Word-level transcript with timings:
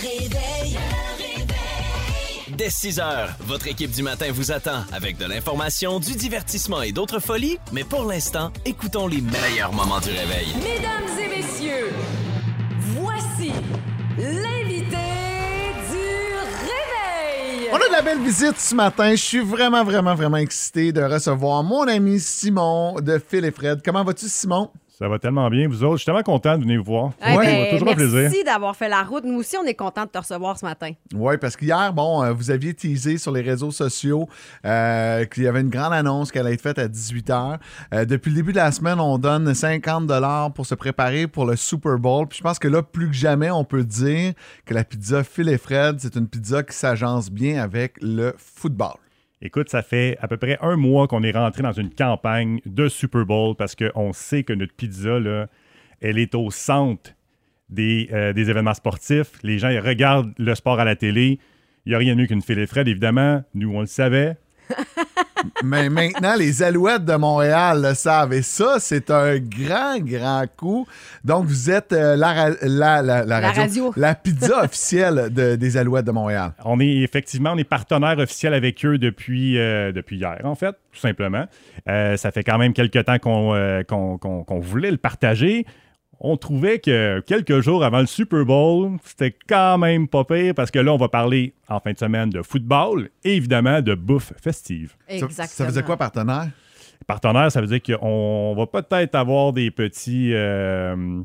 réveil. 0.00 0.78
Dès 2.56 2.68
6 2.68 3.00
heures, 3.00 3.30
votre 3.40 3.68
équipe 3.68 3.90
du 3.90 4.02
matin 4.02 4.26
vous 4.32 4.52
attend 4.52 4.84
avec 4.92 5.16
de 5.16 5.24
l'information, 5.24 5.98
du 5.98 6.14
divertissement 6.14 6.82
et 6.82 6.92
d'autres 6.92 7.20
folies. 7.20 7.58
Mais 7.72 7.84
pour 7.84 8.04
l'instant, 8.04 8.52
écoutons 8.66 9.06
les 9.06 9.20
meilleurs 9.20 9.72
moments 9.72 10.00
du 10.00 10.10
réveil. 10.10 10.48
Mesdames 10.56 11.18
et 11.18 11.28
messieurs, 11.28 11.90
voici 12.80 13.52
l'invité 14.18 14.96
du 15.90 16.06
réveil. 16.66 17.70
On 17.72 17.76
a 17.76 17.88
de 17.88 17.92
la 17.92 18.02
belle 18.02 18.20
visite 18.20 18.58
ce 18.58 18.74
matin. 18.74 19.12
Je 19.12 19.22
suis 19.22 19.40
vraiment, 19.40 19.84
vraiment, 19.84 20.14
vraiment 20.14 20.36
excité 20.36 20.92
de 20.92 21.02
recevoir 21.02 21.62
mon 21.62 21.88
ami 21.88 22.20
Simon 22.20 22.96
de 23.00 23.18
Phil 23.18 23.44
et 23.46 23.52
Fred. 23.52 23.80
Comment 23.82 24.04
vas-tu, 24.04 24.28
Simon? 24.28 24.70
Ça 25.00 25.08
va 25.08 25.18
tellement 25.18 25.48
bien, 25.48 25.66
vous 25.66 25.82
autres. 25.82 25.94
Je 25.94 26.00
suis 26.00 26.04
tellement 26.04 26.22
content 26.22 26.58
de 26.58 26.62
venir 26.62 26.82
vous 26.82 26.92
voir. 26.92 27.12
Eh 27.26 27.34
Ouais, 27.34 27.46
ben, 27.46 27.70
toujours 27.70 27.88
un 27.88 27.94
plaisir. 27.94 28.18
Merci 28.20 28.44
d'avoir 28.44 28.76
fait 28.76 28.88
la 28.88 29.02
route. 29.02 29.24
Nous 29.24 29.38
aussi, 29.38 29.56
on 29.56 29.64
est 29.64 29.74
content 29.74 30.04
de 30.04 30.10
te 30.10 30.18
recevoir 30.18 30.58
ce 30.58 30.66
matin. 30.66 30.92
Oui, 31.14 31.38
parce 31.38 31.56
qu'hier, 31.56 31.94
bon, 31.94 32.22
euh, 32.22 32.32
vous 32.32 32.50
aviez 32.50 32.74
teasé 32.74 33.16
sur 33.16 33.32
les 33.32 33.40
réseaux 33.40 33.70
sociaux 33.70 34.28
euh, 34.66 35.24
qu'il 35.24 35.44
y 35.44 35.46
avait 35.46 35.62
une 35.62 35.70
grande 35.70 35.94
annonce 35.94 36.30
qui 36.30 36.38
allait 36.38 36.52
être 36.52 36.60
faite 36.60 36.78
à 36.78 36.86
18h. 36.86 37.58
depuis 38.04 38.28
le 38.28 38.36
début 38.36 38.52
de 38.52 38.58
la 38.58 38.72
semaine, 38.72 39.00
on 39.00 39.16
donne 39.16 39.54
50 39.54 40.10
pour 40.54 40.66
se 40.66 40.74
préparer 40.74 41.26
pour 41.26 41.46
le 41.46 41.56
Super 41.56 41.96
Bowl. 41.98 42.26
Puis 42.28 42.38
je 42.38 42.42
pense 42.42 42.58
que 42.58 42.68
là, 42.68 42.82
plus 42.82 43.08
que 43.08 43.16
jamais, 43.16 43.50
on 43.50 43.64
peut 43.64 43.84
dire 43.84 44.34
que 44.66 44.74
la 44.74 44.84
pizza 44.84 45.24
Phil 45.24 45.48
et 45.48 45.56
Fred, 45.56 45.96
c'est 45.98 46.14
une 46.16 46.28
pizza 46.28 46.62
qui 46.62 46.76
s'agence 46.76 47.30
bien 47.30 47.62
avec 47.62 47.94
le 48.02 48.34
football. 48.36 48.96
Écoute, 49.42 49.70
ça 49.70 49.82
fait 49.82 50.18
à 50.20 50.28
peu 50.28 50.36
près 50.36 50.58
un 50.60 50.76
mois 50.76 51.08
qu'on 51.08 51.22
est 51.22 51.30
rentré 51.30 51.62
dans 51.62 51.72
une 51.72 51.88
campagne 51.90 52.60
de 52.66 52.88
Super 52.88 53.24
Bowl 53.24 53.56
parce 53.56 53.74
qu'on 53.74 54.12
sait 54.12 54.44
que 54.44 54.52
notre 54.52 54.74
pizza, 54.74 55.18
elle 56.00 56.18
est 56.18 56.34
au 56.34 56.50
centre 56.50 57.12
des, 57.70 58.10
euh, 58.12 58.34
événements 58.34 58.74
sportifs. 58.74 59.32
Les 59.42 59.58
gens 59.58 59.68
regardent 59.68 60.34
le 60.36 60.54
sport 60.54 60.78
à 60.78 60.84
la 60.84 60.94
télé. 60.94 61.38
Il 61.86 61.90
n'y 61.90 61.94
a 61.94 61.98
rien 61.98 62.14
de 62.14 62.20
mieux 62.20 62.26
qu'une 62.26 62.42
filet 62.42 62.66
Fred, 62.66 62.86
évidemment. 62.86 63.42
Nous, 63.54 63.74
on 63.74 63.80
le 63.80 63.86
savait. 63.86 64.36
Mais 65.64 65.88
maintenant, 65.88 66.34
les 66.36 66.62
Alouettes 66.62 67.04
de 67.04 67.14
Montréal 67.14 67.82
le 67.82 67.94
savent. 67.94 68.32
Et 68.32 68.42
ça, 68.42 68.76
c'est 68.78 69.10
un 69.10 69.38
grand, 69.38 69.98
grand 69.98 70.44
coup. 70.56 70.86
Donc, 71.24 71.46
vous 71.46 71.70
êtes 71.70 71.92
euh, 71.92 72.16
la, 72.16 72.32
ra- 72.32 72.56
la, 72.62 73.02
la, 73.02 73.24
la 73.24 73.40
radio, 73.40 73.62
radio. 73.62 73.92
la 73.96 74.14
pizza 74.14 74.62
officielle 74.64 75.28
de- 75.32 75.56
des 75.56 75.76
Alouettes 75.76 76.06
de 76.06 76.12
Montréal. 76.12 76.52
On 76.64 76.80
est 76.80 76.98
effectivement, 76.98 77.52
on 77.54 77.58
est 77.58 77.64
partenaire 77.64 78.18
officiel 78.18 78.54
avec 78.54 78.84
eux 78.84 78.98
depuis, 78.98 79.58
euh, 79.58 79.92
depuis 79.92 80.16
hier, 80.18 80.38
en 80.44 80.54
fait, 80.54 80.72
tout 80.92 81.00
simplement. 81.00 81.46
Euh, 81.88 82.16
ça 82.16 82.30
fait 82.30 82.44
quand 82.44 82.58
même 82.58 82.72
quelques 82.72 83.04
temps 83.04 83.18
qu'on 83.18 83.54
euh, 83.54 83.82
qu'on- 83.82 84.18
qu'on- 84.18 84.44
qu'on 84.44 84.60
voulait 84.60 84.90
le 84.90 84.96
partager. 84.96 85.64
On 86.22 86.36
trouvait 86.36 86.78
que 86.78 87.20
quelques 87.20 87.60
jours 87.60 87.82
avant 87.82 88.00
le 88.00 88.06
Super 88.06 88.44
Bowl, 88.44 88.98
c'était 89.04 89.34
quand 89.48 89.78
même 89.78 90.06
pas 90.06 90.24
pire 90.24 90.54
parce 90.54 90.70
que 90.70 90.78
là, 90.78 90.92
on 90.92 90.98
va 90.98 91.08
parler 91.08 91.54
en 91.68 91.80
fin 91.80 91.92
de 91.92 91.98
semaine 91.98 92.28
de 92.28 92.42
football 92.42 93.08
et 93.24 93.36
évidemment 93.36 93.80
de 93.80 93.94
bouffe 93.94 94.34
festive. 94.40 94.94
Exactement. 95.08 95.46
Ça, 95.46 95.66
faisait 95.66 95.82
quoi, 95.82 95.96
partenaire? 95.96 96.48
Partenaire, 97.06 97.50
ça 97.50 97.62
veut 97.62 97.78
dire 97.78 97.82
qu'on 97.82 98.54
va 98.54 98.66
peut-être 98.66 99.14
avoir 99.14 99.54
des 99.54 99.70
petits. 99.70 100.34
euh, 100.34 101.22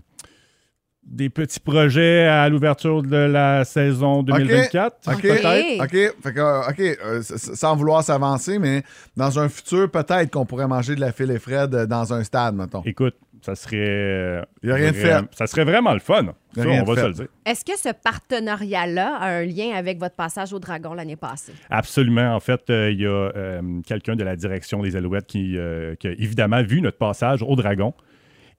des 1.05 1.29
petits 1.29 1.59
projets 1.59 2.25
à 2.25 2.49
l'ouverture 2.49 3.03
de 3.03 3.15
la 3.15 3.63
saison 3.63 4.23
2024, 4.23 5.07
OK. 5.07 5.21
peut-être. 5.21 5.83
OK. 5.83 6.15
Fait 6.23 6.33
que, 6.33 6.39
euh, 6.39 6.61
OK, 6.67 6.79
euh, 6.79 7.21
sans 7.21 7.75
vouloir 7.75 8.03
s'avancer, 8.03 8.57
mais 8.57 8.83
dans 9.15 9.37
un 9.37 9.47
futur, 9.47 9.89
peut-être 9.91 10.31
qu'on 10.31 10.45
pourrait 10.45 10.67
manger 10.67 10.95
de 10.95 11.01
la 11.01 11.11
filet 11.11 11.37
Fred 11.37 11.69
dans 11.85 12.13
un 12.13 12.23
stade, 12.23 12.55
mettons. 12.55 12.81
Écoute, 12.85 13.15
ça 13.45 13.55
serait. 13.55 14.43
Y 14.63 14.71
a 14.71 14.75
rien 14.75 14.91
de 14.91 14.97
vraiment- 14.97 15.27
fait. 15.29 15.35
Ça 15.37 15.47
serait 15.47 15.63
vraiment 15.63 15.93
le 15.93 15.99
fun. 15.99 16.25
Ça, 16.55 16.61
on 16.67 16.83
va 16.83 16.95
fait. 16.95 17.01
se 17.01 17.07
le 17.07 17.13
dire. 17.13 17.27
Est-ce 17.45 17.63
que 17.65 17.77
ce 17.77 17.89
partenariat-là 17.93 19.17
a 19.19 19.27
un 19.27 19.45
lien 19.45 19.71
avec 19.75 19.99
votre 19.99 20.15
passage 20.15 20.53
au 20.53 20.59
Dragon 20.59 20.93
l'année 20.93 21.15
passée? 21.15 21.53
Absolument. 21.69 22.33
En 22.35 22.39
fait, 22.39 22.69
euh, 22.69 22.91
il 22.91 23.01
y 23.01 23.05
a 23.05 23.09
euh, 23.09 23.61
quelqu'un 23.85 24.15
de 24.15 24.23
la 24.23 24.35
direction 24.35 24.81
des 24.81 24.95
Alouettes 24.95 25.27
qui, 25.27 25.57
euh, 25.57 25.95
qui 25.95 26.07
a 26.07 26.11
évidemment 26.11 26.63
vu 26.63 26.81
notre 26.81 26.97
passage 26.97 27.43
au 27.43 27.55
Dragon. 27.55 27.93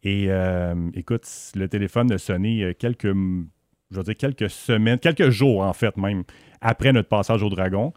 Et 0.02 0.26
euh, 0.28 0.74
écoute, 0.94 1.26
le 1.54 1.66
téléphone 1.68 2.12
a 2.12 2.18
sonné 2.18 2.74
quelques, 2.78 3.12
je 3.12 3.96
veux 3.96 4.02
dire, 4.02 4.16
quelques 4.16 4.50
semaines, 4.50 4.98
quelques 4.98 5.30
jours 5.30 5.62
en 5.62 5.72
fait 5.72 5.96
même, 5.96 6.22
après 6.60 6.92
notre 6.92 7.08
passage 7.08 7.42
au 7.42 7.48
Dragon. 7.48 7.92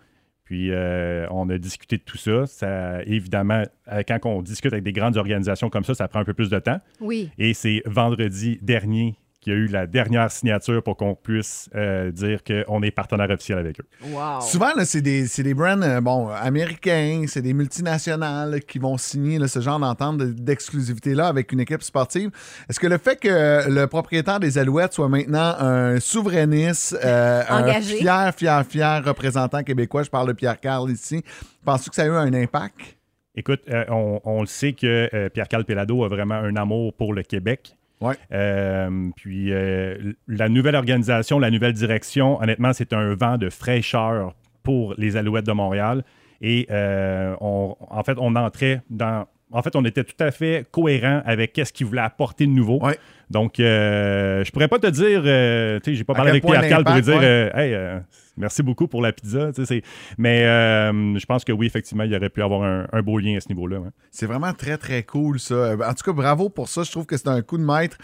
Puis 0.50 0.72
euh, 0.72 1.28
on 1.30 1.48
a 1.50 1.60
discuté 1.60 1.98
de 1.98 2.02
tout 2.02 2.18
ça. 2.18 2.48
ça 2.48 3.04
évidemment, 3.04 3.62
euh, 3.92 4.02
quand 4.02 4.18
on 4.26 4.42
discute 4.42 4.74
avec 4.74 4.84
des 4.84 4.94
grandes 4.94 5.16
organisations 5.16 5.70
comme 5.70 5.84
ça, 5.84 5.94
ça 5.94 6.08
prend 6.08 6.22
un 6.22 6.26
peu 6.26 6.34
plus 6.34 6.50
de 6.50 6.58
temps. 6.58 6.80
Oui. 7.02 7.30
Et 7.38 7.54
c'est 7.54 7.84
vendredi 7.86 8.58
dernier 8.64 9.14
qu'il 9.42 9.54
y 9.54 9.56
a 9.56 9.60
eu 9.60 9.68
la 9.68 9.88
dernière 9.88 10.30
signature 10.32 10.84
pour 10.84 10.98
qu'on 10.98 11.16
puisse 11.16 11.70
euh, 11.74 12.12
dire 12.12 12.40
qu'on 12.44 12.82
est 12.84 12.92
partenaire 12.92 13.30
officiel 13.30 13.58
avec 13.58 13.80
eux. 13.80 13.86
Wow. 14.12 14.42
Souvent, 14.42 14.74
là, 14.76 14.84
c'est 14.84 15.02
des, 15.02 15.28
c'est 15.28 15.44
des 15.44 15.54
brands 15.54 15.82
euh, 15.82 16.02
bon, 16.02 16.28
américains, 16.30 17.24
c'est 17.28 17.42
des 17.42 17.54
multinationales 17.54 18.60
qui 18.62 18.80
vont 18.80 18.98
signer 18.98 19.40
là, 19.40 19.48
ce 19.48 19.60
genre 19.62 19.80
d'entente 19.80 20.18
de- 20.18 20.34
d'exclusivité-là 20.34 21.28
avec 21.28 21.52
une 21.52 21.62
équipe 21.62 21.84
sportive. 21.84 22.32
Est-ce 22.70 22.80
que 22.80 22.88
le 22.88 22.98
fait 22.98 23.18
que 23.20 23.70
le 23.70 23.88
propriétaire 23.88 24.40
des 24.40 24.58
Alouettes 24.58 24.94
soit 24.94 25.10
maintenant 25.10 25.56
un 25.60 26.00
souverainiste, 26.00 26.98
euh, 27.04 27.44
un 27.48 27.72
fier, 27.82 28.34
fier, 28.36 28.66
fier 28.66 29.04
représentant 29.06 29.64
québécois, 29.64 30.04
je 30.04 30.10
parle 30.10 30.28
de 30.28 30.34
Pierre 30.34 30.60
Carl 30.60 30.92
ici, 30.92 31.24
penses-tu 31.64 31.90
que 31.90 31.96
ça 31.96 32.04
a 32.04 32.08
eu 32.08 32.12
un 32.12 32.34
impact? 32.34 32.98
Écoute, 33.36 33.62
euh, 33.70 33.86
on, 33.90 34.20
on 34.26 34.42
le 34.42 34.48
sait 34.48 34.74
que 34.74 35.10
euh, 35.14 35.30
Pierre-Carl 35.30 35.64
Pelado 35.64 36.04
a 36.04 36.10
vraiment 36.10 36.36
un 36.36 36.56
amour 36.58 36.94
pour 36.94 37.14
le 37.14 37.24
Québec. 37.24 37.78
Ouais. 38.02 38.16
Euh, 38.32 39.10
puis 39.16 39.52
euh, 39.52 40.14
la 40.28 40.48
nouvelle 40.50 40.76
organisation, 40.76 41.38
la 41.40 41.52
nouvelle 41.52 41.74
direction, 41.74 42.42
honnêtement, 42.42 42.72
c'est 42.74 42.94
un 42.94 43.14
vent 43.16 43.38
de 43.38 43.50
fraîcheur 43.50 44.34
pour 44.64 44.94
les 44.98 45.18
Alouettes 45.18 45.46
de 45.46 45.52
Montréal. 45.52 46.04
Et 46.42 46.68
euh, 46.72 47.36
on- 47.42 47.76
en 47.90 48.04
fait, 48.04 48.18
on 48.18 48.36
entrait 48.36 48.82
dans. 48.90 49.28
En 49.52 49.64
fait, 49.64 49.76
on 49.76 49.84
était 49.84 50.04
tout 50.04 50.24
à 50.24 50.30
fait 50.32 50.66
cohérent 50.72 51.22
avec 51.26 51.54
qu'est-ce 51.54 51.74
qu'ils 51.74 51.88
voulaient 51.88 52.02
apporter 52.02 52.46
de 52.46 52.52
nouveau. 52.52 52.80
Ouais. 52.86 52.98
Donc, 53.30 53.60
euh, 53.60 54.44
je 54.44 54.52
pourrais 54.52 54.68
pas 54.68 54.80
te 54.80 54.88
dire, 54.88 55.22
euh, 55.26 55.80
tu 55.80 55.92
sais, 55.92 55.96
j'ai 55.98 56.04
pas 56.04 56.14
parlé 56.16 56.32
avec 56.32 56.44
point 56.44 56.58
Pierre-Carl 56.60 56.84
pour 56.84 56.96
lui 56.96 57.02
dire, 57.04 57.20
euh, 57.22 57.50
hey, 57.54 57.74
euh, 57.76 58.00
merci 58.38 58.64
beaucoup 58.64 58.88
pour 58.88 59.02
la 59.04 59.12
pizza. 59.12 59.52
tu 59.54 59.62
sais, 59.62 59.66
c'est- 59.66 59.84
Mais 60.18 60.40
je 60.42 61.26
pense 61.28 61.44
que 61.44 61.52
oui, 61.52 61.68
effectivement, 61.68 62.04
il 62.06 62.12
y 62.12 62.16
aurait 62.16 62.30
pu 62.30 62.42
avoir 62.42 62.64
un, 62.64 62.88
un 62.92 63.02
beau 63.04 63.20
lien 63.20 63.38
à 63.38 63.40
ce 63.40 63.50
niveau-là. 63.50 63.78
C'est 64.10 64.26
vraiment 64.26 64.52
très, 64.54 64.78
très 64.78 65.04
cool, 65.04 65.40
ça. 65.40 65.74
En 65.76 65.94
tout 65.94 66.04
cas, 66.04 66.12
bravo 66.14 66.50
pour 66.50 66.70
ça. 66.70 66.82
Je 66.84 66.90
trouve 66.92 67.06
que 67.06 67.18
c'est 67.18 67.28
un 67.28 67.42
coup 67.44 67.58
de 67.60 67.64
maître. 67.64 67.98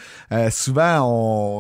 Souvent, 0.52 1.00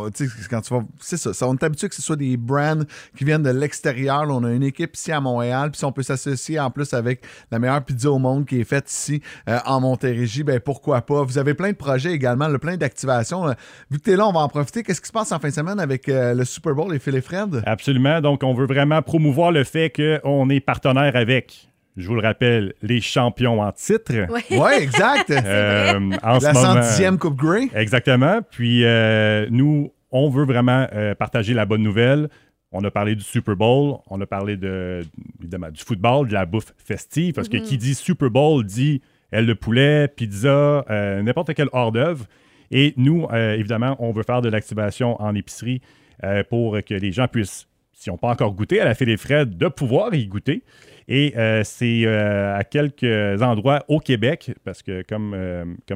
on, 0.05 0.09
quand 0.49 0.61
tu 0.61 0.73
vas. 0.73 0.83
C'est 0.99 1.17
ça, 1.17 1.33
ça, 1.33 1.47
On 1.47 1.55
est 1.55 1.63
habitué 1.63 1.89
que 1.89 1.95
ce 1.95 2.01
soit 2.01 2.15
des 2.17 2.37
brands 2.37 2.83
qui 3.17 3.23
viennent 3.23 3.43
de 3.43 3.49
l'extérieur. 3.49 4.25
On 4.29 4.43
a 4.43 4.51
une 4.51 4.63
équipe 4.63 4.95
ici 4.95 5.11
à 5.11 5.19
Montréal. 5.21 5.71
Puis 5.71 5.79
si 5.79 5.85
on 5.85 5.91
peut 5.91 6.03
s'associer 6.03 6.59
en 6.59 6.69
plus 6.69 6.93
avec 6.93 7.21
la 7.51 7.57
meilleure 7.59 7.83
pizza 7.83 8.11
au 8.11 8.19
monde 8.19 8.45
qui 8.45 8.59
est 8.59 8.63
faite 8.65 8.91
ici 8.91 9.21
en 9.65 9.81
Montérégie, 9.81 10.43
ben 10.43 10.59
pourquoi 10.59 11.01
pas? 11.01 11.23
Vous 11.23 11.37
avez 11.37 11.53
plein 11.55 11.71
de 11.71 11.77
projets 11.77 12.11
également, 12.11 12.47
là, 12.47 12.59
plein 12.59 12.77
d'activations. 12.77 13.54
Vu 13.89 13.99
que 13.99 14.03
tu 14.03 14.11
es 14.11 14.15
là, 14.15 14.27
on 14.27 14.31
va 14.31 14.41
en 14.41 14.47
profiter. 14.47 14.83
Qu'est-ce 14.83 15.01
qui 15.01 15.07
se 15.07 15.13
passe 15.13 15.31
en 15.31 15.39
fin 15.39 15.49
de 15.49 15.53
semaine 15.53 15.79
avec 15.79 16.09
euh, 16.09 16.33
le 16.33 16.45
Super 16.45 16.73
Bowl 16.73 16.93
et 16.93 16.99
Phil 16.99 17.15
et 17.15 17.21
Fred? 17.21 17.63
Absolument. 17.65 18.21
Donc, 18.21 18.43
on 18.43 18.53
veut 18.53 18.65
vraiment 18.67 19.01
promouvoir 19.01 19.51
le 19.51 19.63
fait 19.63 19.91
qu'on 19.91 20.49
est 20.49 20.59
partenaire 20.59 21.15
avec, 21.15 21.69
je 21.97 22.07
vous 22.07 22.15
le 22.15 22.21
rappelle, 22.21 22.73
les 22.81 23.01
champions 23.01 23.61
en 23.61 23.71
titre. 23.71 24.11
Oui. 24.29 24.41
Oui, 24.51 24.71
exact. 24.79 25.31
Euh, 25.31 26.11
en 26.23 26.33
la 26.33 26.39
ce 26.39 26.53
moment. 26.53 26.81
110e 26.81 27.17
Coupe 27.17 27.37
Grey. 27.37 27.69
Exactement. 27.75 28.39
Puis 28.49 28.83
euh, 28.83 29.47
nous, 29.49 29.91
on 30.11 30.29
veut 30.29 30.45
vraiment 30.45 30.87
euh, 30.93 31.13
partager 31.13 31.53
la 31.53 31.65
bonne 31.65 31.83
nouvelle. 31.83 32.29
On 32.71 32.83
a 32.83 32.91
parlé 32.91 33.15
du 33.15 33.23
Super 33.23 33.55
Bowl, 33.55 33.97
on 34.09 34.19
a 34.19 34.25
parlé 34.25 34.57
de, 34.57 35.01
évidemment, 35.39 35.69
du 35.69 35.81
football, 35.81 36.27
de 36.27 36.33
la 36.33 36.45
bouffe 36.45 36.73
festive, 36.77 37.33
parce 37.33 37.47
que 37.47 37.57
qui 37.57 37.77
dit 37.77 37.95
Super 37.95 38.29
Bowl 38.29 38.65
dit 38.65 39.01
aile 39.31 39.45
de 39.45 39.53
poulet, 39.53 40.07
pizza, 40.07 40.85
euh, 40.89 41.21
n'importe 41.21 41.53
quel 41.53 41.69
hors-d'œuvre. 41.71 42.25
Et 42.71 42.93
nous, 42.97 43.27
euh, 43.31 43.53
évidemment, 43.53 43.95
on 43.99 44.11
veut 44.11 44.23
faire 44.23 44.41
de 44.41 44.49
l'activation 44.49 45.21
en 45.21 45.35
épicerie 45.35 45.81
euh, 46.23 46.43
pour 46.43 46.77
que 46.83 46.93
les 46.93 47.11
gens 47.11 47.27
puissent, 47.27 47.67
s'ils 47.93 48.11
n'ont 48.11 48.17
pas 48.17 48.29
encore 48.29 48.53
goûté 48.53 48.79
à 48.79 48.85
la 48.85 48.95
fée 48.95 49.05
des 49.05 49.17
Fred, 49.17 49.57
de 49.57 49.67
pouvoir 49.67 50.13
y 50.13 50.25
goûter. 50.27 50.63
Et 51.07 51.33
euh, 51.37 51.61
c'est 51.63 52.07
à 52.07 52.63
quelques 52.63 53.41
endroits 53.41 53.83
au 53.87 53.99
Québec, 53.99 54.51
parce 54.63 54.81
que 54.81 55.03
comme, 55.03 55.35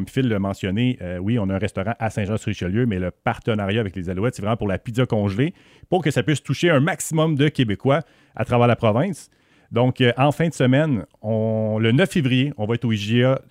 Phil 0.08 0.28
l'a 0.28 0.40
mentionné, 0.40 1.00
oui, 1.20 1.40
on 1.40 1.50
a 1.50 1.56
un 1.56 1.60
restaurant 1.60 1.96
à 1.98 2.10
Saint-Jean-sur-Richelieu, 2.10 2.86
mais 2.86 3.00
le 3.00 3.12
partenariat 3.12 3.82
avec 3.82 3.96
les 3.96 4.10
Alouettes, 4.10 4.36
c'est 4.36 4.42
vraiment 4.42 4.58
pour 4.58 4.68
la 4.68 4.78
pizza 4.78 5.06
congelée, 5.06 5.54
pour 5.90 6.04
que 6.04 6.12
ça 6.12 6.22
puisse 6.22 6.44
toucher 6.44 6.70
un 6.70 6.80
maximum 6.80 7.36
de 7.36 7.50
Québécois 7.50 8.02
à 8.36 8.46
travers 8.46 8.68
la 8.68 8.76
province. 8.76 9.30
Donc, 9.72 10.04
en 10.18 10.32
fin 10.32 10.48
de 10.48 10.54
semaine, 10.54 11.06
le 11.24 11.92
9 11.92 12.10
février, 12.10 12.54
on 12.58 12.66
va 12.66 12.76
être 12.76 12.86
au 12.86 12.92
IGA 12.92 13.42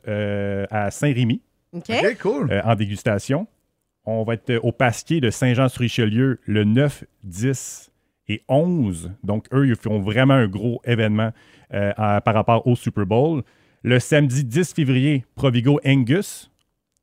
à 0.71 0.91
Saint-Rémy 0.93 1.43
OK. 1.73 2.19
Cool. 2.21 2.51
euh, 2.53 2.61
en 2.65 2.75
dégustation. 2.75 3.47
On 4.05 4.23
va 4.25 4.35
être 4.35 4.51
euh, 4.51 4.61
au 4.63 4.73
Pasquier 4.73 5.21
de 5.21 5.31
Saint-Jean-sur-Richelieu 5.31 6.41
le 6.47 6.65
9, 6.65 7.05
10 7.25 7.91
et 8.29 8.43
11. 8.49 9.11
Donc, 9.23 9.47
eux, 9.53 9.67
ils 9.69 9.77
font 9.77 9.99
vraiment 10.01 10.35
un 10.35 10.47
gros 10.49 10.81
événement 10.85 11.31
euh, 11.75 11.93
à- 11.97 12.21
par 12.21 12.35
rapport 12.35 12.67
au 12.67 12.75
Super 12.77 13.05
Bowl. 13.07 13.43
Le 13.83 13.99
samedi 14.01 14.45
10 14.45 14.73
février, 14.75 15.25
Provigo 15.35 15.79
Angus. 15.87 16.51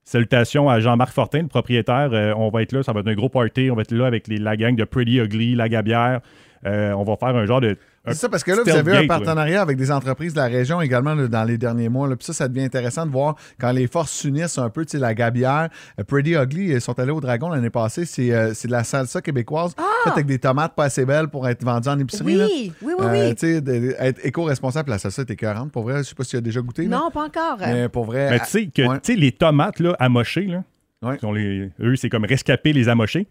Salutations 0.03 0.69
à 0.69 0.79
Jean-Marc 0.79 1.11
Fortin, 1.13 1.41
le 1.43 1.47
propriétaire. 1.47 2.09
Euh, 2.13 2.33
on 2.37 2.49
va 2.49 2.61
être 2.61 2.73
là, 2.73 2.83
ça 2.83 2.93
va 2.93 2.99
être 2.99 3.07
un 3.07 3.15
gros 3.15 3.29
party. 3.29 3.69
On 3.71 3.75
va 3.75 3.81
être 3.81 3.91
là 3.91 4.05
avec 4.05 4.27
les, 4.27 4.37
la 4.37 4.55
gang 4.55 4.75
de 4.75 4.83
Pretty 4.83 5.17
Ugly, 5.17 5.55
la 5.55 5.67
Gabière. 5.67 6.21
Euh, 6.65 6.93
on 6.93 7.03
va 7.03 7.15
faire 7.15 7.35
un 7.35 7.45
genre 7.45 7.61
de. 7.61 7.77
un 8.05 8.11
C'est 8.11 8.15
ça, 8.21 8.29
parce 8.29 8.43
que 8.43 8.51
là, 8.51 8.63
vous 8.63 8.69
avez 8.69 8.79
un 8.79 8.83
tailgate, 8.83 9.01
là. 9.03 9.07
partenariat 9.07 9.61
avec 9.61 9.77
des 9.77 9.91
entreprises 9.91 10.33
de 10.33 10.39
la 10.39 10.47
région 10.47 10.81
également 10.81 11.13
là, 11.13 11.27
dans 11.27 11.43
les 11.43 11.57
derniers 11.59 11.89
mois. 11.89 12.07
là. 12.07 12.15
Puis 12.15 12.25
ça, 12.25 12.33
ça 12.33 12.47
devient 12.47 12.63
intéressant 12.63 13.05
de 13.05 13.11
voir 13.11 13.35
quand 13.59 13.71
les 13.71 13.85
forces 13.87 14.11
s'unissent 14.11 14.57
un 14.57 14.69
peu. 14.69 14.83
Tu 14.85 14.91
sais, 14.91 14.97
la 14.97 15.13
Gabière, 15.13 15.69
euh, 15.99 16.03
Pretty 16.03 16.31
Ugly, 16.33 16.71
ils 16.71 16.81
sont 16.81 16.97
allés 16.99 17.11
au 17.11 17.21
Dragon 17.21 17.49
l'année 17.49 17.69
passée. 17.69 18.05
C'est 18.05 18.31
euh, 18.33 18.53
c'est 18.55 18.67
de 18.67 18.71
la 18.73 18.83
salsa 18.83 19.21
québécoise, 19.21 19.75
faite 20.03 20.13
avec 20.13 20.25
des 20.25 20.39
tomates 20.39 20.73
pas 20.75 20.85
assez 20.85 21.05
belles 21.05 21.27
pour 21.27 21.47
être 21.47 21.63
vendues 21.63 21.89
en 21.89 21.99
épicerie. 21.99 22.35
là. 22.35 22.45
Oui, 22.49 22.73
oui, 22.81 22.93
oui, 22.97 23.05
Euh, 23.05 23.27
oui. 23.29 23.35
tu 23.35 23.47
sais, 23.61 23.95
être 23.99 24.19
éco-responsable, 24.25 24.89
la 24.89 24.97
salsa 24.97 25.21
est 25.21 25.29
écœurante. 25.31 25.71
Pour 25.71 25.83
vrai, 25.83 25.99
je 25.99 26.03
sais 26.09 26.15
pas 26.15 26.23
si 26.23 26.31
tu 26.31 26.37
as 26.37 26.41
déjà 26.41 26.61
goûté. 26.61 26.85
là. 26.85 26.97
Non, 26.97 27.11
pas 27.11 27.25
encore. 27.25 27.57
Mais 27.59 27.89
pour 27.89 28.05
vrai. 28.05 28.29
Mais 28.31 28.39
tu 28.39 28.45
sais 28.47 28.65
que 28.67 28.81
ouais. 28.81 28.99
tu 29.01 29.13
sais, 29.13 29.19
les 29.19 29.31
tomates 29.31 29.79
là, 29.79 29.95
amochées, 29.99 30.45
là, 30.47 30.63
Ouais. 31.05 31.15
qui 31.15 31.21
sont 31.21 31.31
les- 31.33 31.69
eux, 31.79 31.95
c'est 31.95 32.09
comme 32.09 32.25
rescaper 32.25 32.73
les 32.73 32.89
amochés. 32.89 33.27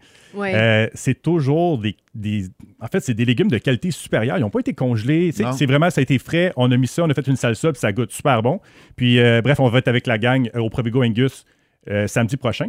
Euh, 0.55 0.87
c'est 0.93 1.21
toujours 1.21 1.77
des, 1.77 1.95
des- 2.13 2.45
En 2.79 2.87
fait, 2.87 2.99
c'est 3.01 3.13
des 3.13 3.25
légumes 3.25 3.49
de 3.49 3.57
qualité 3.57 3.91
supérieure. 3.91 4.37
Ils 4.37 4.41
n'ont 4.41 4.49
pas 4.49 4.59
été 4.59 4.73
congelés. 4.73 5.31
C'est 5.53 5.65
vraiment, 5.65 5.89
ça 5.89 5.99
a 5.99 6.03
été 6.03 6.17
frais. 6.19 6.53
On 6.55 6.71
a 6.71 6.77
mis 6.77 6.87
ça, 6.87 7.03
on 7.03 7.09
a 7.09 7.13
fait 7.13 7.27
une 7.27 7.35
salsa, 7.35 7.71
puis 7.71 7.79
ça 7.79 7.91
goûte 7.91 8.11
super 8.11 8.41
bon. 8.41 8.59
Puis, 8.95 9.19
euh, 9.19 9.41
bref, 9.41 9.59
on 9.59 9.67
va 9.69 9.79
être 9.79 9.87
avec 9.87 10.07
la 10.07 10.17
gang 10.17 10.49
euh, 10.55 10.59
au 10.59 10.69
Provigo 10.69 11.03
Angus 11.03 11.45
euh, 11.89 12.07
samedi 12.07 12.37
prochain. 12.37 12.67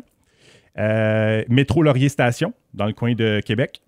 Euh, 0.78 1.42
Métro 1.48 1.82
Laurier 1.82 2.08
Station, 2.08 2.52
dans 2.74 2.86
le 2.86 2.92
coin 2.92 3.14
de 3.14 3.40
Québec. 3.44 3.80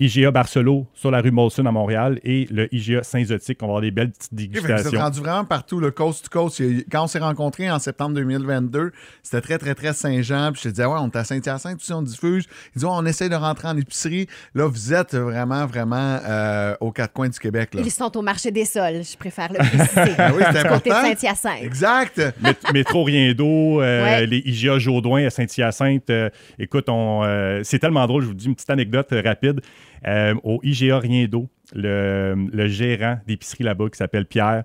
IGA 0.00 0.30
Barcelo 0.30 0.86
sur 0.94 1.10
la 1.10 1.20
rue 1.20 1.30
Molson 1.30 1.66
à 1.66 1.72
Montréal 1.72 2.18
et 2.24 2.46
le 2.50 2.74
IGA 2.74 3.02
Saint-Zotique. 3.02 3.58
On 3.62 3.66
va 3.66 3.70
avoir 3.72 3.82
des 3.82 3.90
belles 3.90 4.10
petites 4.10 4.30
que 4.30 4.36
vous 4.36 4.42
êtes 4.44 4.50
dégustations. 4.66 5.00
rendu 5.00 5.20
vraiment 5.20 5.44
partout, 5.44 5.78
le 5.78 5.90
coast 5.90 6.24
to 6.24 6.30
coast. 6.30 6.62
Quand 6.90 7.04
on 7.04 7.06
s'est 7.06 7.18
rencontrés 7.18 7.70
en 7.70 7.78
septembre 7.78 8.14
2022, 8.14 8.92
c'était 9.22 9.40
très, 9.42 9.58
très, 9.58 9.74
très 9.74 9.92
Saint-Jean. 9.92 10.52
Puis 10.52 10.62
je 10.64 10.68
te 10.70 10.74
disais, 10.74 10.86
ouais, 10.86 10.98
on 10.98 11.08
est 11.08 11.16
à 11.16 11.24
Saint-Hyacinthe, 11.24 11.80
on 11.90 12.02
diffuse. 12.02 12.46
Ils 12.74 12.78
disent, 12.78 12.84
on 12.86 13.04
essaie 13.04 13.28
de 13.28 13.34
rentrer 13.34 13.68
en 13.68 13.76
épicerie. 13.76 14.26
Là, 14.54 14.66
vous 14.66 14.94
êtes 14.94 15.14
vraiment, 15.14 15.66
vraiment 15.66 16.18
euh, 16.26 16.74
aux 16.80 16.92
quatre 16.92 17.12
coins 17.12 17.28
du 17.28 17.38
Québec. 17.38 17.74
Là. 17.74 17.82
Ils 17.84 17.90
sont 17.90 18.16
au 18.16 18.22
marché 18.22 18.50
des 18.50 18.64
sols, 18.64 19.02
je 19.04 19.16
préfère 19.18 19.52
le 19.52 19.58
préciser. 19.58 20.14
Ah 20.18 20.32
oui, 20.34 20.42
c'est 20.50 20.58
important. 20.66 21.02
Saint-Hyacinthe. 21.02 21.62
Exact. 21.62 22.18
Mét- 22.42 22.72
Métro 22.72 23.04
Rien 23.04 23.34
d'eau, 23.34 23.80
euh, 23.82 24.04
Ouais. 24.04 24.26
les 24.26 24.38
IGA 24.46 24.78
Jaudoin 24.78 25.26
à 25.26 25.30
Saint-Hyacinthe. 25.30 26.08
Euh, 26.10 26.30
écoute, 26.58 26.88
on, 26.88 27.22
euh, 27.24 27.60
c'est 27.64 27.78
tellement 27.78 28.06
drôle, 28.06 28.22
je 28.22 28.28
vous 28.28 28.34
dis 28.34 28.46
une 28.46 28.54
petite 28.54 28.70
anecdote 28.70 29.08
rapide. 29.24 29.60
Euh, 30.06 30.34
au 30.44 30.60
IGA 30.62 30.98
Rien 30.98 31.26
d'eau, 31.26 31.48
le, 31.74 32.34
le 32.52 32.66
gérant 32.68 33.18
d'épicerie 33.26 33.64
là-bas 33.64 33.88
qui 33.90 33.98
s'appelle 33.98 34.26
Pierre, 34.26 34.64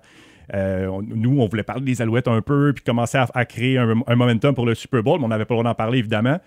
euh, 0.54 0.86
on- 0.86 1.02
nous, 1.02 1.40
on 1.40 1.46
voulait 1.46 1.62
parler 1.62 1.84
des 1.84 2.00
Alouettes 2.02 2.28
un 2.28 2.40
peu, 2.40 2.72
puis 2.74 2.84
commencer 2.84 3.18
à, 3.18 3.26
à 3.34 3.44
créer 3.44 3.78
un, 3.78 3.94
un 4.06 4.14
momentum 4.16 4.54
pour 4.54 4.64
le 4.66 4.74
Super 4.74 5.02
Bowl, 5.02 5.18
mais 5.18 5.24
on 5.26 5.28
n'avait 5.28 5.44
pas 5.44 5.54
le 5.54 5.60
droit 5.60 5.70
d'en 5.70 5.74
parler, 5.74 5.98
évidemment. 5.98 6.38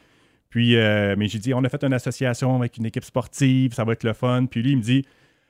Puis, 0.49 0.75
euh, 0.77 1.15
mais 1.17 1.27
j'ai 1.27 1.37
dit, 1.39 1.53
on 1.53 1.63
a 1.63 1.69
fait 1.69 1.83
une 1.83 1.93
association 1.93 2.55
avec 2.55 2.77
une 2.77 2.85
équipe 2.87 3.03
sportive, 3.03 3.73
ça 3.73 3.83
va 3.83 3.91
être 3.93 4.03
le 4.03 4.13
fun. 4.13 4.45
Puis 4.49 4.63
lui, 4.63 4.71
il 4.71 4.77
me 4.77 4.81
dit, 4.81 5.05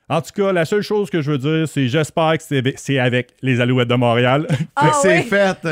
en 0.09 0.21
tout 0.21 0.31
cas, 0.35 0.51
la 0.51 0.65
seule 0.65 0.81
chose 0.81 1.09
que 1.09 1.21
je 1.21 1.31
veux 1.31 1.37
dire, 1.37 1.67
c'est 1.67 1.87
j'espère 1.87 2.37
que 2.37 2.43
c'est 2.75 2.97
avec- 2.99 3.29
les 3.41 3.61
Alouettes 3.61 3.87
de 3.87 3.95
Montréal. 3.95 4.47
Ah 4.75 4.91
c'est 5.01 5.19
oui. 5.19 5.23
fait. 5.23 5.67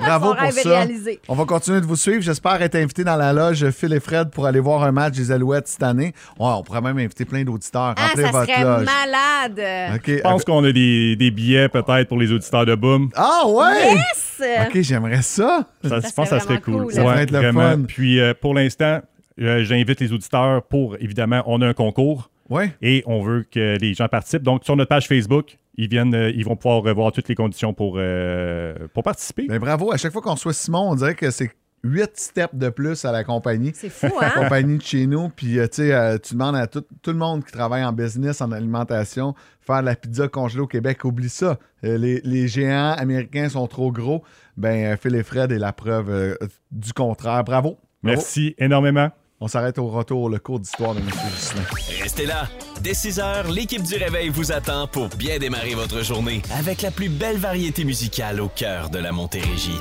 Bravo 0.00 0.26
Son 0.30 0.34
pour 0.36 0.52
ça. 0.52 0.68
réalisé. 0.70 1.20
On 1.28 1.34
va 1.34 1.44
continuer 1.44 1.80
de 1.80 1.86
vous 1.86 1.96
suivre. 1.96 2.20
J'espère 2.22 2.60
être 2.62 2.74
invité 2.76 3.04
dans 3.04 3.16
la 3.16 3.32
loge 3.32 3.68
Phil 3.70 3.92
et 3.92 4.00
Fred 4.00 4.30
pour 4.30 4.46
aller 4.46 4.60
voir 4.60 4.82
un 4.82 4.92
match 4.92 5.14
des 5.14 5.30
Alouettes 5.30 5.68
cette 5.68 5.82
année. 5.82 6.12
Ouais, 6.38 6.48
on 6.56 6.62
pourrait 6.62 6.80
même 6.80 6.98
inviter 6.98 7.24
plein 7.24 7.44
d'auditeurs. 7.44 7.94
Ah, 7.96 8.08
ça 8.16 8.30
votre 8.30 8.46
serait 8.46 8.64
loge. 8.64 8.86
malade. 8.86 10.00
Je 10.06 10.20
pense 10.22 10.44
qu'on 10.44 10.64
a 10.64 10.72
des, 10.72 11.16
des 11.16 11.30
billets 11.30 11.68
peut-être 11.68 12.08
pour 12.08 12.18
les 12.18 12.32
auditeurs 12.32 12.66
de 12.66 12.74
Boom. 12.74 13.10
Ah 13.14 13.42
ouais! 13.46 13.94
Yes! 13.94 14.42
OK, 14.66 14.80
j'aimerais 14.80 15.22
ça. 15.22 15.66
Ça, 15.82 16.00
Ça 16.00 16.08
je 16.08 16.14
pense 16.14 16.30
que 16.30 16.38
ça 16.38 16.40
serait 16.40 16.60
cool. 16.60 16.92
Ça 16.92 17.02
pourrait 17.02 17.22
être 17.24 17.30
le 17.30 17.52
fun. 17.52 17.82
Puis 17.86 18.20
euh, 18.20 18.32
pour 18.38 18.54
l'instant, 18.54 19.00
euh, 19.40 19.64
j'invite 19.64 20.00
les 20.00 20.12
auditeurs 20.12 20.62
pour, 20.62 20.96
évidemment, 21.00 21.42
on 21.46 21.60
a 21.62 21.68
un 21.68 21.74
concours 21.74 22.30
Ouais. 22.50 22.74
et 22.82 23.02
on 23.06 23.22
veut 23.22 23.44
que 23.50 23.78
les 23.78 23.94
gens 23.94 24.08
participent. 24.08 24.42
Donc, 24.42 24.64
sur 24.64 24.76
notre 24.76 24.88
page 24.88 25.06
Facebook, 25.06 25.56
ils, 25.76 25.88
viennent, 25.88 26.14
euh, 26.14 26.30
ils 26.30 26.44
vont 26.44 26.56
pouvoir 26.56 26.82
revoir 26.82 27.12
toutes 27.12 27.28
les 27.28 27.34
conditions 27.36 27.72
pour, 27.72 27.94
euh, 27.96 28.74
pour 28.92 29.02
participer. 29.04 29.46
Ben 29.46 29.58
bravo. 29.58 29.92
À 29.92 29.96
chaque 29.96 30.12
fois 30.12 30.20
qu'on 30.20 30.34
reçoit 30.34 30.52
Simon, 30.52 30.90
on 30.90 30.94
dirait 30.96 31.14
que 31.14 31.30
c'est 31.30 31.50
huit 31.82 32.10
steps 32.14 32.54
de 32.54 32.68
plus 32.68 33.04
à 33.04 33.12
la 33.12 33.24
compagnie. 33.24 33.72
C'est 33.74 33.88
fou, 33.88 34.10
La 34.20 34.26
hein? 34.26 34.42
compagnie 34.42 34.78
de 34.78 34.82
chez 34.82 35.06
nous. 35.06 35.28
Puis, 35.30 35.58
euh, 35.58 35.66
tu 35.66 35.82
sais, 35.82 35.94
euh, 35.94 36.18
tu 36.18 36.34
demandes 36.34 36.56
à 36.56 36.66
tout, 36.66 36.84
tout 37.02 37.10
le 37.10 37.16
monde 37.16 37.44
qui 37.44 37.52
travaille 37.52 37.84
en 37.84 37.92
business, 37.92 38.40
en 38.40 38.52
alimentation, 38.52 39.34
faire 39.60 39.80
de 39.80 39.86
la 39.86 39.96
pizza 39.96 40.28
congelée 40.28 40.60
au 40.60 40.66
Québec. 40.66 41.04
Oublie 41.04 41.28
ça. 41.28 41.58
Euh, 41.84 41.96
les, 41.96 42.20
les 42.24 42.48
géants 42.48 42.92
américains 42.98 43.48
sont 43.48 43.66
trop 43.66 43.92
gros. 43.92 44.22
Ben, 44.56 44.96
Phil 44.96 45.14
et 45.14 45.22
Fred 45.22 45.52
est 45.52 45.58
la 45.58 45.72
preuve 45.72 46.10
euh, 46.10 46.34
du 46.70 46.92
contraire. 46.92 47.44
Bravo. 47.44 47.70
Bravo. 47.70 47.78
Merci 48.02 48.54
énormément. 48.58 49.10
On 49.42 49.48
s'arrête 49.48 49.78
au 49.78 49.88
retour, 49.88 50.28
le 50.28 50.38
cours 50.38 50.60
d'histoire 50.60 50.94
de 50.94 51.00
M. 51.00 51.08
Justin. 51.30 51.62
Restez 52.02 52.26
là. 52.26 52.46
Dès 52.82 52.92
6 52.92 53.20
heures, 53.20 53.50
l'équipe 53.50 53.82
du 53.82 53.96
Réveil 53.96 54.28
vous 54.28 54.52
attend 54.52 54.86
pour 54.86 55.08
bien 55.08 55.38
démarrer 55.38 55.74
votre 55.74 56.02
journée 56.02 56.42
avec 56.52 56.82
la 56.82 56.90
plus 56.90 57.08
belle 57.08 57.38
variété 57.38 57.84
musicale 57.84 58.40
au 58.42 58.48
cœur 58.48 58.90
de 58.90 58.98
la 58.98 59.12
Montérégie. 59.12 59.80